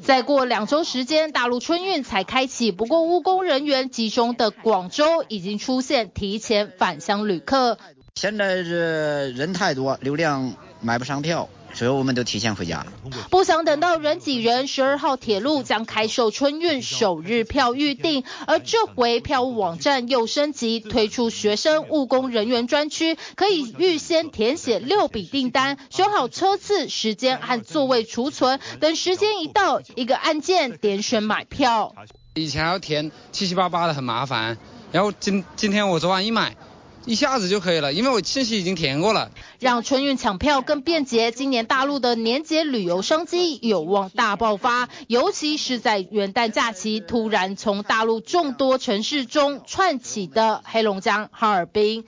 [0.01, 7.77] 再过两周时间，大陆春运才开启，不过务工人员集中的广州已经出现提前返乡旅客。
[8.15, 11.47] 现在是人太多，流量买不上票。
[11.75, 12.85] 所以我们都提前回家，
[13.29, 14.65] 不想等到人挤人。
[14.65, 31.93] 十二号铁路将开售春运首日票预订，而这回票务网站又升级，推出学生务工人员专区，可以预先填写六笔订单，选好车次、时间和座位储存，等时间一到，一个按键点选买票。
[32.35, 34.57] 以前要填七七八八的很麻烦，
[34.93, 36.55] 然后今今天我昨晚一买。
[37.05, 39.29] 一下子就可以了，因为我信息已经填过了。
[39.59, 52.05] 让春运抢票更便捷，今年大陆的年节旅游商机有望大爆发，尤其是在元旦假期突然从大陆众多城市中窜起的黑龙江哈尔滨。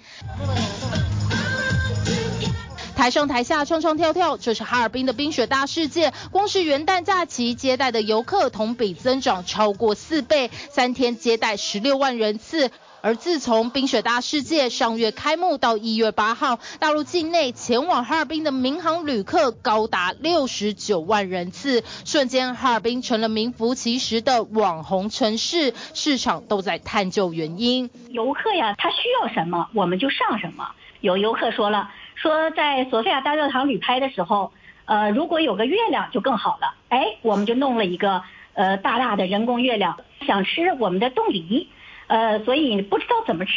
[2.96, 6.12] 台上台下唱唱跳跳，这是哈尔滨的冰雪大世界。
[6.32, 12.72] 光是元旦假期接待的游客同比增长超过四倍，三天接待十六万人次。
[13.08, 27.90] 而自从冰雪大世界上月开幕到一月八号，大陆境内前往哈尔滨的民航旅客高达六十九万人次，瞬间哈尔滨成了名副其实的网红城市，市场都在探究原因。
[28.10, 30.72] 游客呀，他需要什么，我们就上什么。
[31.00, 34.52] 有游客说了，说在索菲亚大教堂旅拍的时候，
[34.84, 36.76] 呃，如果有个月亮就更好了。
[36.90, 39.98] 哎，我们就弄了一个呃大大的人工月亮，
[40.28, 41.70] 想吃我们的冻梨。
[42.08, 43.52] 呃，所以不知道怎么吃，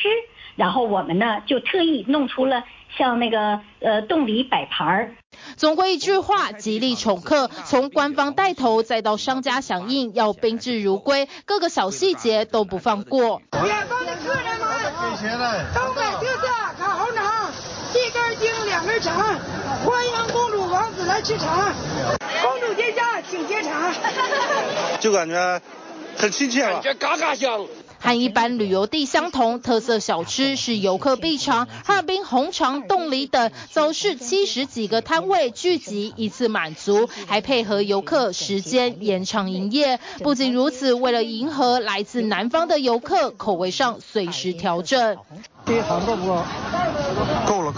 [0.57, 2.65] 然后我们呢就特意弄出了
[2.97, 5.15] 像那个呃冻梨摆盘儿。
[5.57, 13.41] 总归一句话，极力宠客，从官方带头再到商家响应，要宾至如归，各个小细节都不放过。
[13.65, 16.49] 远方的客人们，东北特色
[16.79, 17.51] 烤红肠，
[17.95, 19.17] 一根筋两根肠，
[19.85, 21.73] 欢迎公主王子来吃肠。
[22.43, 23.93] 公主殿下，请接肠。
[24.99, 25.61] 就感觉
[26.17, 27.61] 很亲切，感觉嘎嘎香。
[28.01, 40.01] 和一般旅游地相同，特色小吃是游客必尝，哈尔滨红肠、冻梨等，走是七十几个摊位聚集，一次满足，还配合游客时间延长营业。
[40.23, 45.19] 不仅如此，为了迎合来自南方的游客，口味上随时调整。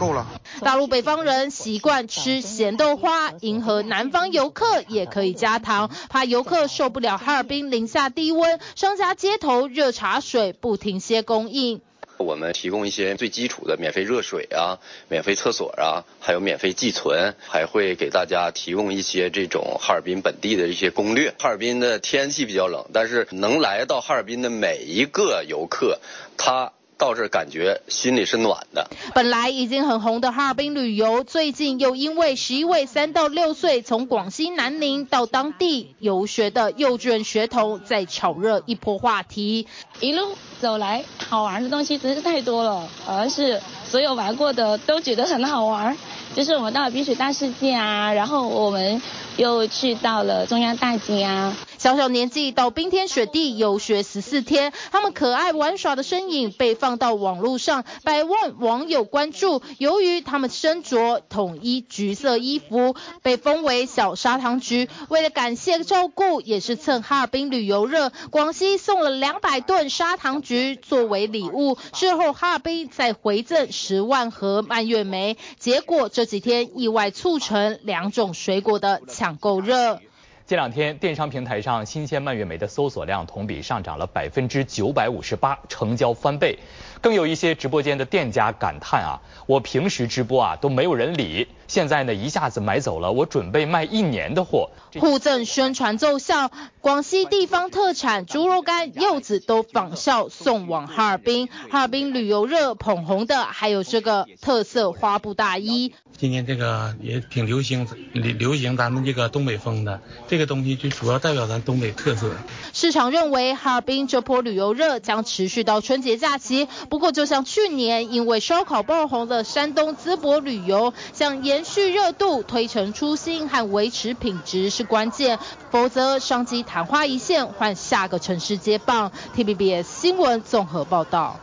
[0.03, 0.27] 够了。
[0.61, 11.81] 大陆北方人习惯吃咸豆花，迎合南方游客也可以加糖，怕游客受不了哈尔滨零下低温，商家街头热茶水不停歇供应。
[12.19, 14.79] 我们提供一些最基础的免费热水啊，
[15.09, 21.35] 免费厕所啊，还有免费寄存，还会给大家提供一些这种哈尔滨本地的一些攻略。
[21.39, 26.01] 哈尔滨的天气比较冷，但是能来到哈尔滨的每一个游客，
[26.37, 26.73] 他。
[27.03, 28.89] 到这感觉心里是暖的。
[29.13, 39.67] 本来已经很红的哈尔滨旅游，最近又因为十一位三到六岁从广西南宁到当地游学的幼稚园学童，在炒热一波话题。
[39.99, 45.99] 一路走来，好玩的东西真是太多了，而是所有玩过的都觉得很好玩。
[46.37, 49.03] 就是我们到了冰雪大世界啊，然后我们
[49.37, 51.57] 又去到了中央大街啊。
[51.83, 59.61] 小小年纪到冰天雪地游学十四天，他们可爱玩耍的身影被放到网络上，百万网友关注。
[59.78, 64.89] 由于他们身着统一橘色衣服，被封为小砂糖橘。
[65.09, 71.76] 为了感谢照顾，也是趁哈尔滨旅游热，广西送了两百吨砂糖橘作为礼物。
[71.95, 75.37] 事后哈尔滨再回赠十万盒蔓越莓。
[75.59, 79.99] 结果这几天意外促成两种水果的抢购热。
[80.45, 86.59] 这两天电商平台上新鲜蔓越莓的搜索量同比上涨了百分之九百五十八，成交翻倍。
[87.03, 94.71] 更有一些直播间的店家感叹啊，我平时直播啊都没有人理，现在呢一下子买走了我准备卖一年的货。
[95.01, 96.51] 互赠宣传奏效，
[96.81, 101.49] 广西地方特产猪肉干、柚子都仿效送往哈尔滨。
[101.71, 105.93] 哈尔滨旅游热捧红的还有这个特色花布大衣。
[106.19, 112.31] 今年这个也挺流行，流流行咱们这个东北风的这个东西，就主要代表咱东北特色。
[112.73, 116.69] 市场认为哈尔滨这波旅游热将持续到春节假期。
[116.93, 125.38] 不过，就像去年因为烧烤爆红的山东淄博旅游，想延续热度、推陈出新和维持品质是关键，
[125.70, 129.11] 否则商机昙花一现，换下个城市接棒。
[129.34, 131.40] TVBS 新闻综合报道。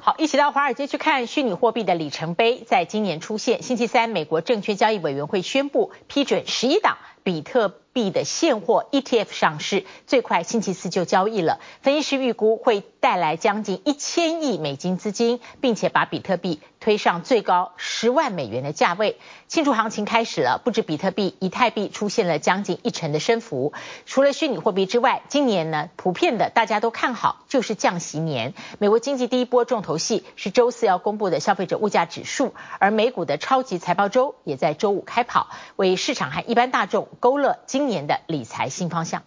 [0.00, 3.62] 好，一起到华尔街去看虚拟货币的里程碑，在今年出现。
[3.62, 11.60] 星期三，美国证券交易委员会宣布批准十一档比特币的现货 ETF 上市，最快星期四就交易了。
[11.82, 19.18] 分析师预估会带来将近一千亿美金资金，并且把比特币推上最高十万美元的价位。
[19.48, 23.72] 庆祝行情开始了，不止比特币，以太币出现了将近一成的升幅。
[24.06, 28.54] 除了虚拟货币之外，今年呢，普遍的大家都看好就是降息年。
[28.78, 39.22] 美国经济第一波重头戏是周四要公布的消费者物价指数，而美股的超级财报周也在周五开跑，为市场和一般大众勾勒今年的理财新方向。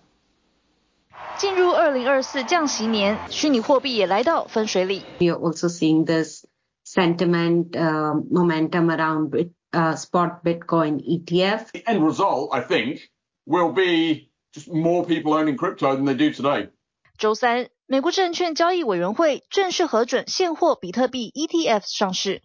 [1.38, 5.04] 进入二零二四降息年，虚拟货币也来到分水岭。
[5.20, 6.45] We are also seeing this
[6.86, 11.72] sentiment, uh, momentum around Uh, spot Bitcoin ETF.
[11.72, 13.10] The end result, I think,
[13.47, 16.70] will be just more people owning crypto than they do today.
[17.18, 22.43] 周三，美国证券交易委员会正式核准现货比特币 ETF 上市。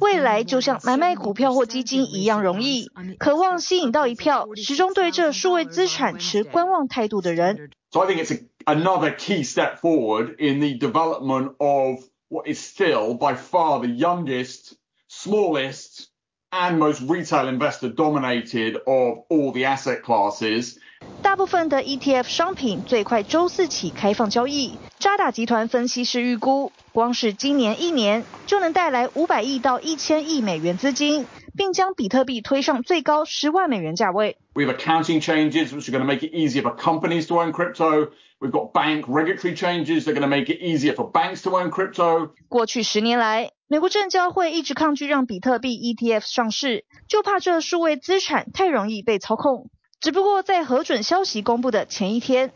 [0.00, 7.70] 未来就像买卖股票或基金一样容易，渴望吸引到一票始终对这数位资产持观望态度的人。
[7.90, 13.14] So I think it's a, another key step forward in the development of what is still
[13.14, 14.74] by far the youngest.
[15.10, 16.10] smallest
[16.52, 20.78] and most retail investor dominated of all the asset classes.
[21.21, 24.77] 大部分的 ETF 商品最快周四起开放交易。
[24.99, 31.25] 渣打集团分析师预估，光是今年一年就能带来五百亿到一千亿美元资金，
[31.57, 34.37] 并将比特币推上最高十万美元价位。
[34.53, 38.11] We have accounting changes which are going to make it easier for companies to own crypto.
[38.39, 41.51] We've got bank regulatory changes that are going to make it easier for banks to
[41.51, 42.31] own crypto.
[42.49, 49.69] 过去十年来，美国证交会一直抗拒让比特币 ETF 上市，就怕这数位资产太容易被操控。
[50.03, 52.51] 只不过在核准消息公布的前一天，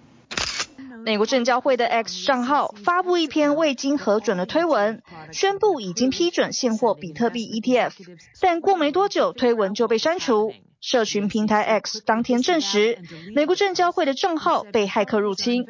[1.05, 7.93] 美国证交会的 X 账号发布一篇未经核准的推文，宣布已经批准现货比特币 ETF，
[8.41, 10.51] 但过没多久推文就被删除。
[10.81, 12.99] 社群平台 X 当天证实，
[13.33, 15.65] 美国证交会的账号被骇客入侵。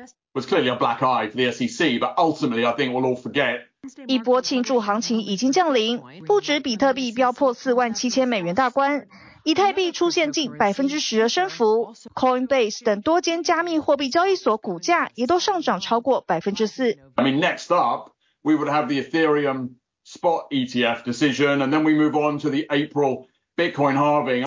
[4.07, 9.05] 一波庆祝行情已经降临，不止比特币飙破四万七千美元大关。
[9.46, 16.96] 以太币出现近百分之十的升幅，Coinbase 等多间加密货币交易所股价也都上涨超过百分之四。
[17.16, 22.14] I mean, next up, we would have the Ethereum spot ETF decision, and then we move
[22.14, 24.46] on to the April Bitcoin halving.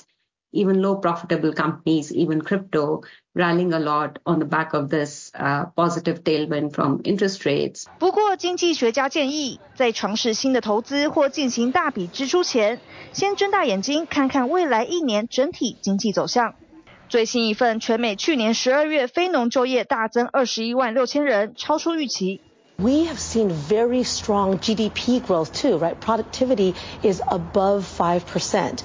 [0.53, 3.01] Even low profitable companies, even crypto,
[3.33, 7.87] rallying a lot on the back of this uh, positive tailwind from interest rates.
[7.99, 12.79] 不过，经济学家建议，在尝试新的投资或进行大笔支出前，
[13.11, 16.55] 先睁大眼睛看看未来一年整体经济走向。
[17.09, 22.39] 最新一份全美去年十二月非农就业大增二十一万六千人，超出预期。
[22.77, 25.95] We have seen very strong GDP growth too, right?
[25.99, 28.79] Productivity is above five percent.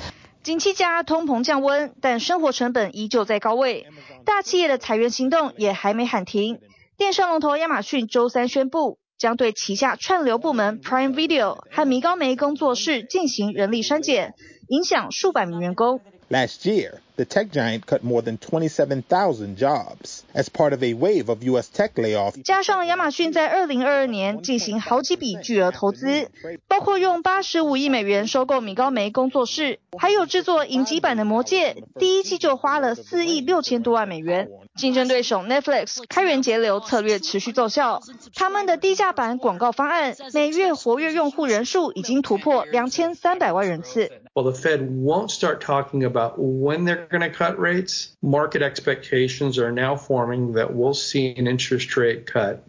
[0.45, 3.87] 景气加，通膨降温，但生活成本依旧在高位。
[4.25, 6.59] 大企业的裁员行动也还没喊停。
[6.97, 14.35] 电商龙头亚马逊周三宣布，将对旗下串流部门 Prime Video 和米高梅工作室进行人力删减，
[14.67, 15.99] 影响数百名员工。
[16.27, 21.43] Last year, the tech giant cut more than 27,000 jobs as part of a wave of
[21.43, 21.69] U.S.
[21.69, 22.41] tech layoffs.
[22.43, 26.31] 加上亚马逊在2022年进行好几笔巨额投资，
[26.67, 34.49] 包括用85亿美元收购米高梅工作室，还有制作影集版的《魔戒》，第一季就花了4亿6千多万美元。
[34.75, 38.01] 竞争对手 Netflix 开源节流策略持续奏效，
[38.33, 44.11] 他们的低价版广告方案每月活跃用户人数已经突破2300万人次。
[44.34, 48.16] Well, the Fed won't start talking about when they're going to cut rates.
[48.22, 52.64] Market expectations are now forming that we'll see an interest rate cut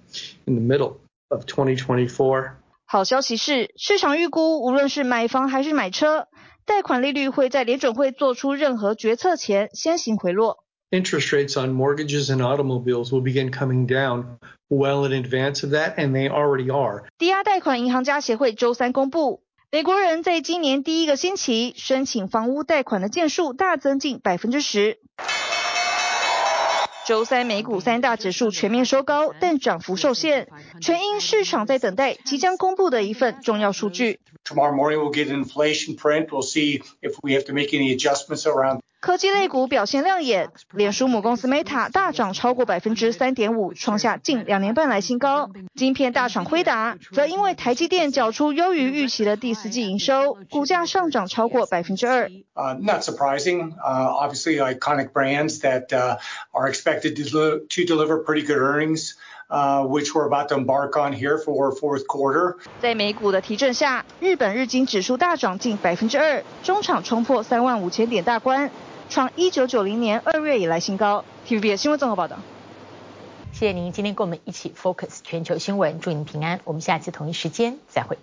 [0.45, 0.99] in the middle
[1.29, 2.57] of 2024.
[2.85, 6.27] 好消息是，市场预估无论是买房还是买车，
[6.65, 10.65] 贷款利率会在联准会做出任何决策前先行回落。
[10.91, 14.37] Interest rates on mortgages and automobiles will begin coming down
[14.69, 17.05] well in advance of that, and they already are.
[17.17, 19.41] 抵押贷款银行家协会周三公布，
[19.76, 24.96] 美国人在今年第一个星期申请房屋贷款的件数大增近百分之十。
[27.06, 30.48] 周三美股三大指数全面收高，但涨幅受限，
[30.80, 34.18] 全因市场在等待即将公布的一份重要数据。
[39.06, 45.48] 科技类股表现亮眼，脸书母公司 Meta 大涨超过百分之三点五，创下近两年半来新高。
[45.76, 52.28] 晶片大厂辉达则因为台积电缴出优于预期的第四季营收，股价上涨超过百分之二。
[52.56, 53.74] Uh, not surprising.
[53.76, 56.16] Uh, obviously, iconic brands that uh,
[56.50, 59.12] are expected to, to deliver pretty good earnings.
[59.48, 62.56] Uh, which we're about to embark on here for fourth quarter.
[62.80, 68.68] 在美股的提振下，日本日经指数大涨近百分之二，中场冲破三万五千点大关。
[69.08, 71.24] 创一九九零年二月以来新高。
[71.46, 72.38] TVBS 新闻综合报道。
[73.52, 76.60] 谢谢您今天跟我们一起 focus 全球新闻，祝您平安。
[76.64, 78.18] 我们下次同一时间再会。